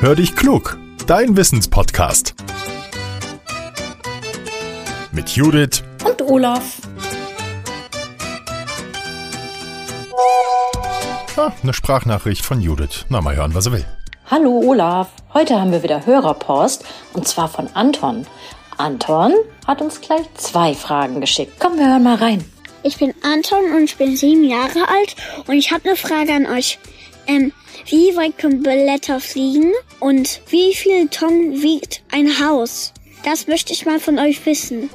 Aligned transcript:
Hör 0.00 0.14
dich 0.14 0.36
klug, 0.36 0.78
dein 1.08 1.36
Wissenspodcast. 1.36 2.36
Mit 5.10 5.30
Judith 5.30 5.82
und 6.06 6.22
Olaf. 6.22 6.76
Ah, 11.36 11.50
eine 11.60 11.72
Sprachnachricht 11.72 12.44
von 12.44 12.60
Judith. 12.60 13.06
Na, 13.08 13.20
mal 13.20 13.34
hören, 13.34 13.56
was 13.56 13.66
er 13.66 13.72
will. 13.72 13.84
Hallo 14.30 14.60
Olaf, 14.64 15.08
heute 15.34 15.60
haben 15.60 15.72
wir 15.72 15.82
wieder 15.82 16.06
Hörerpost 16.06 16.84
und 17.14 17.26
zwar 17.26 17.48
von 17.48 17.66
Anton. 17.74 18.24
Anton 18.76 19.34
hat 19.66 19.82
uns 19.82 20.00
gleich 20.00 20.32
zwei 20.34 20.74
Fragen 20.74 21.20
geschickt. 21.20 21.54
Komm, 21.58 21.76
wir 21.76 21.88
hören 21.88 22.04
mal 22.04 22.18
rein. 22.18 22.44
Ich 22.84 22.98
bin 22.98 23.12
Anton 23.24 23.72
und 23.74 23.82
ich 23.82 23.96
bin 23.96 24.16
sieben 24.16 24.44
Jahre 24.44 24.86
alt 24.88 25.16
und 25.48 25.54
ich 25.56 25.72
habe 25.72 25.88
eine 25.88 25.96
Frage 25.96 26.34
an 26.34 26.46
euch. 26.46 26.78
Ähm, 27.26 27.52
wie 27.86 28.16
weit 28.16 28.38
können 28.38 28.62
Blätter 28.62 29.20
fliegen 29.20 29.72
und 30.00 30.40
wie 30.48 30.74
viel 30.74 31.08
Tonnen 31.08 31.62
wiegt 31.62 32.02
ein 32.10 32.40
Haus? 32.40 32.92
Das 33.24 33.46
möchte 33.46 33.72
ich 33.72 33.84
mal 33.84 34.00
von 34.00 34.18
euch 34.18 34.44
wissen. 34.46 34.90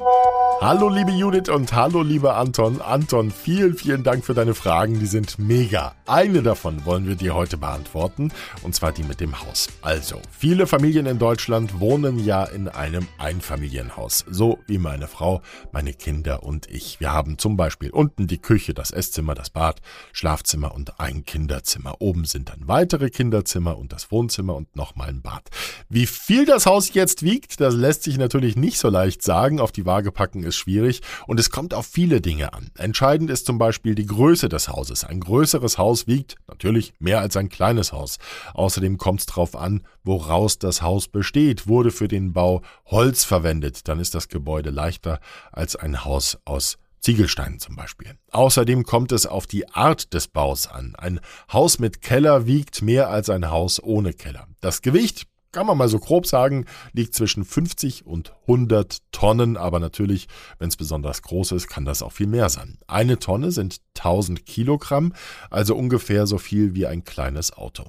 Hallo 0.60 0.88
liebe 0.88 1.10
Judith 1.10 1.50
und 1.50 1.74
hallo 1.74 2.02
lieber 2.02 2.36
Anton. 2.36 2.80
Anton, 2.80 3.30
vielen, 3.30 3.76
vielen 3.76 4.02
Dank 4.02 4.24
für 4.24 4.34
deine 4.34 4.54
Fragen, 4.54 4.98
die 4.98 5.06
sind 5.06 5.38
mega. 5.38 5.94
Eine 6.06 6.42
davon 6.42 6.86
wollen 6.86 7.06
wir 7.06 7.16
dir 7.16 7.34
heute 7.34 7.56
beantworten, 7.56 8.32
und 8.62 8.74
zwar 8.74 8.92
die 8.92 9.02
mit 9.02 9.20
dem 9.20 9.42
Haus. 9.42 9.68
Also, 9.82 10.20
viele 10.30 10.66
Familien 10.66 11.06
in 11.06 11.18
Deutschland 11.18 11.80
wohnen 11.80 12.24
ja 12.24 12.44
in 12.44 12.68
einem 12.68 13.06
Einfamilienhaus, 13.18 14.24
so 14.30 14.58
wie 14.66 14.78
meine 14.78 15.06
Frau, 15.06 15.42
meine 15.72 15.92
Kinder 15.92 16.42
und 16.44 16.70
ich. 16.70 16.98
Wir 16.98 17.12
haben 17.12 17.36
zum 17.36 17.56
Beispiel 17.56 17.90
unten 17.90 18.26
die 18.26 18.40
Küche, 18.40 18.72
das 18.72 18.90
Esszimmer, 18.90 19.34
das 19.34 19.50
Bad, 19.50 19.80
Schlafzimmer 20.12 20.74
und 20.74 20.98
ein 20.98 21.24
Kinderzimmer. 21.24 21.96
Oben 22.00 22.24
sind 22.24 22.48
dann 22.48 22.68
weitere 22.68 23.10
Kinderzimmer 23.10 23.76
und 23.76 23.92
das 23.92 24.10
Wohnzimmer 24.10 24.54
und 24.54 24.76
nochmal 24.76 25.08
ein 25.08 25.20
Bad. 25.20 25.50
Wie 25.90 26.06
viel 26.06 26.46
das 26.46 26.64
Haus 26.64 26.94
jetzt 26.94 27.22
wiegt, 27.22 27.60
das 27.60 27.74
lässt 27.74 28.04
sich 28.04 28.16
natürlich 28.16 28.56
nicht 28.56 28.78
so 28.78 28.88
leicht 28.88 29.22
sagen. 29.22 29.60
Auf 29.60 29.72
die 29.72 29.84
Waage 29.84 30.12
packen 30.12 30.43
ist 30.44 30.56
schwierig 30.56 31.02
und 31.26 31.40
es 31.40 31.50
kommt 31.50 31.74
auf 31.74 31.86
viele 31.86 32.20
Dinge 32.20 32.52
an. 32.52 32.70
Entscheidend 32.76 33.30
ist 33.30 33.46
zum 33.46 33.58
Beispiel 33.58 33.94
die 33.94 34.06
Größe 34.06 34.48
des 34.48 34.68
Hauses. 34.68 35.04
Ein 35.04 35.20
größeres 35.20 35.78
Haus 35.78 36.06
wiegt 36.06 36.36
natürlich 36.46 36.94
mehr 36.98 37.20
als 37.20 37.36
ein 37.36 37.48
kleines 37.48 37.92
Haus. 37.92 38.18
Außerdem 38.54 38.98
kommt 38.98 39.20
es 39.20 39.26
darauf 39.26 39.56
an, 39.56 39.86
woraus 40.02 40.58
das 40.58 40.82
Haus 40.82 41.08
besteht. 41.08 41.66
Wurde 41.66 41.90
für 41.90 42.08
den 42.08 42.32
Bau 42.32 42.62
Holz 42.86 43.24
verwendet, 43.24 43.88
dann 43.88 44.00
ist 44.00 44.14
das 44.14 44.28
Gebäude 44.28 44.70
leichter 44.70 45.20
als 45.52 45.76
ein 45.76 46.04
Haus 46.04 46.38
aus 46.44 46.78
Ziegelsteinen 47.04 47.58
zum 47.58 47.76
Beispiel. 47.76 48.16
Außerdem 48.30 48.84
kommt 48.84 49.12
es 49.12 49.26
auf 49.26 49.46
die 49.46 49.68
Art 49.68 50.14
des 50.14 50.26
Baus 50.26 50.66
an. 50.66 50.94
Ein 50.96 51.20
Haus 51.52 51.78
mit 51.78 52.00
Keller 52.00 52.46
wiegt 52.46 52.80
mehr 52.80 53.10
als 53.10 53.28
ein 53.28 53.50
Haus 53.50 53.82
ohne 53.82 54.14
Keller. 54.14 54.48
Das 54.62 54.80
Gewicht 54.80 55.26
kann 55.54 55.66
man 55.66 55.78
mal 55.78 55.88
so 55.88 55.98
grob 55.98 56.26
sagen, 56.26 56.66
liegt 56.92 57.14
zwischen 57.14 57.44
50 57.44 58.04
und 58.04 58.34
100 58.42 58.98
Tonnen, 59.12 59.56
aber 59.56 59.78
natürlich, 59.78 60.26
wenn 60.58 60.68
es 60.68 60.76
besonders 60.76 61.22
groß 61.22 61.52
ist, 61.52 61.68
kann 61.68 61.84
das 61.84 62.02
auch 62.02 62.12
viel 62.12 62.26
mehr 62.26 62.48
sein. 62.50 62.78
Eine 62.86 63.18
Tonne 63.18 63.52
sind 63.52 63.80
1000 63.96 64.44
Kilogramm, 64.44 65.14
also 65.50 65.76
ungefähr 65.76 66.26
so 66.26 66.38
viel 66.38 66.74
wie 66.74 66.86
ein 66.86 67.04
kleines 67.04 67.56
Auto. 67.56 67.84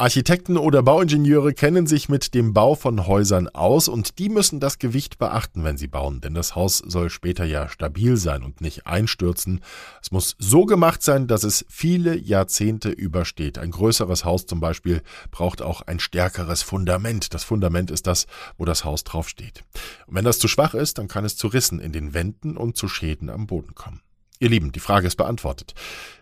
Architekten 0.00 0.56
oder 0.56 0.82
Bauingenieure 0.82 1.52
kennen 1.52 1.86
sich 1.86 2.08
mit 2.08 2.32
dem 2.32 2.54
Bau 2.54 2.74
von 2.74 3.06
Häusern 3.06 3.48
aus 3.48 3.86
und 3.86 4.18
die 4.18 4.30
müssen 4.30 4.58
das 4.58 4.78
Gewicht 4.78 5.18
beachten, 5.18 5.62
wenn 5.62 5.76
sie 5.76 5.88
bauen, 5.88 6.22
denn 6.22 6.32
das 6.32 6.54
Haus 6.54 6.78
soll 6.78 7.10
später 7.10 7.44
ja 7.44 7.68
stabil 7.68 8.16
sein 8.16 8.42
und 8.42 8.62
nicht 8.62 8.86
einstürzen. 8.86 9.60
Es 10.00 10.10
muss 10.10 10.36
so 10.38 10.64
gemacht 10.64 11.02
sein, 11.02 11.26
dass 11.26 11.44
es 11.44 11.66
viele 11.68 12.16
Jahrzehnte 12.16 12.88
übersteht. 12.88 13.58
Ein 13.58 13.72
größeres 13.72 14.24
Haus 14.24 14.46
zum 14.46 14.58
Beispiel 14.58 15.02
braucht 15.30 15.60
auch 15.60 15.82
ein 15.82 16.00
stärkeres 16.00 16.62
Fundament. 16.62 17.34
Das 17.34 17.44
Fundament 17.44 17.90
ist 17.90 18.06
das, 18.06 18.26
wo 18.56 18.64
das 18.64 18.86
Haus 18.86 19.04
draufsteht. 19.04 19.64
Und 20.06 20.14
wenn 20.14 20.24
das 20.24 20.38
zu 20.38 20.48
schwach 20.48 20.72
ist, 20.72 20.96
dann 20.96 21.08
kann 21.08 21.26
es 21.26 21.36
zu 21.36 21.46
Rissen 21.46 21.78
in 21.78 21.92
den 21.92 22.14
Wänden 22.14 22.56
und 22.56 22.74
zu 22.74 22.88
Schäden 22.88 23.28
am 23.28 23.46
Boden 23.46 23.74
kommen. 23.74 24.00
Ihr 24.42 24.48
Lieben, 24.48 24.72
die 24.72 24.80
Frage 24.80 25.06
ist 25.06 25.16
beantwortet. 25.16 25.74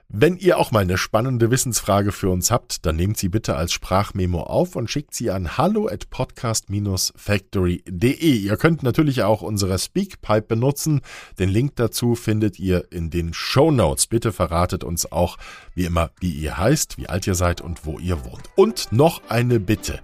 Wenn 0.08 0.38
ihr 0.38 0.58
auch 0.58 0.72
mal 0.72 0.80
eine 0.80 0.98
spannende 0.98 1.52
Wissensfrage 1.52 2.10
für 2.10 2.30
uns 2.30 2.50
habt, 2.50 2.84
dann 2.84 2.96
nehmt 2.96 3.16
sie 3.16 3.28
bitte 3.28 3.54
als 3.54 3.72
Sprachmemo 3.72 4.40
auf 4.40 4.74
und 4.74 4.90
schickt 4.90 5.14
sie 5.14 5.30
an 5.30 5.56
hallo 5.56 5.86
at 5.86 6.10
podcast-factory.de. 6.10 8.36
Ihr 8.36 8.56
könnt 8.56 8.82
natürlich 8.82 9.22
auch 9.22 9.42
unsere 9.42 9.78
Speakpipe 9.78 10.48
benutzen. 10.48 11.02
Den 11.38 11.48
Link 11.48 11.76
dazu 11.76 12.16
findet 12.16 12.58
ihr 12.58 12.90
in 12.90 13.10
den 13.10 13.34
Show 13.34 13.70
Notes. 13.70 14.08
Bitte 14.08 14.32
verratet 14.32 14.82
uns 14.82 15.12
auch, 15.12 15.38
wie 15.74 15.84
immer, 15.84 16.10
wie 16.18 16.32
ihr 16.32 16.58
heißt, 16.58 16.98
wie 16.98 17.08
alt 17.08 17.24
ihr 17.28 17.36
seid 17.36 17.60
und 17.60 17.86
wo 17.86 18.00
ihr 18.00 18.24
wohnt. 18.24 18.50
Und 18.56 18.90
noch 18.90 19.22
eine 19.28 19.60
Bitte. 19.60 20.00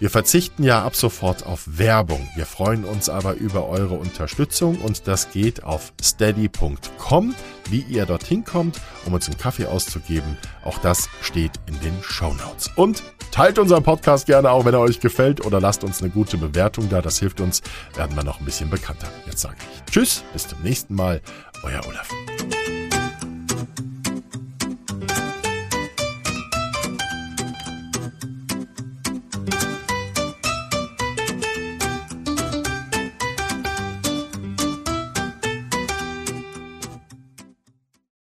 Wir 0.00 0.10
verzichten 0.10 0.64
ja 0.64 0.84
ab 0.84 0.96
sofort 0.96 1.46
auf 1.46 1.62
Werbung. 1.66 2.28
Wir 2.34 2.46
freuen 2.46 2.84
uns 2.84 3.08
aber 3.08 3.34
über 3.34 3.68
eure 3.68 3.94
Unterstützung 3.94 4.76
und 4.80 5.06
das 5.06 5.30
geht 5.30 5.64
auf 5.64 5.92
steady.com. 6.02 7.34
Wie 7.70 7.80
ihr 7.88 8.04
dorthin 8.04 8.44
kommt, 8.44 8.80
um 9.06 9.14
uns 9.14 9.26
einen 9.28 9.38
Kaffee 9.38 9.66
auszugeben, 9.66 10.36
auch 10.64 10.78
das 10.78 11.08
steht 11.22 11.52
in 11.66 11.78
den 11.80 11.94
Show 12.02 12.34
Notes. 12.34 12.70
Und 12.76 13.02
teilt 13.30 13.58
unseren 13.58 13.82
Podcast 13.82 14.26
gerne 14.26 14.50
auch, 14.50 14.64
wenn 14.64 14.74
er 14.74 14.80
euch 14.80 15.00
gefällt 15.00 15.44
oder 15.44 15.60
lasst 15.60 15.82
uns 15.82 16.02
eine 16.02 16.10
gute 16.10 16.36
Bewertung 16.36 16.88
da. 16.90 17.00
Das 17.00 17.18
hilft 17.18 17.40
uns, 17.40 17.62
werden 17.94 18.14
wir 18.16 18.24
noch 18.24 18.40
ein 18.40 18.44
bisschen 18.44 18.68
bekannter. 18.70 19.08
Jetzt 19.26 19.40
sage 19.40 19.56
ich 19.58 19.92
Tschüss, 19.92 20.22
bis 20.32 20.48
zum 20.48 20.60
nächsten 20.62 20.94
Mal. 20.94 21.20
Euer 21.62 21.80
Olaf. 21.86 22.08